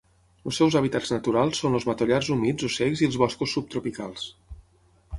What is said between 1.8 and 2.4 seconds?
els matollars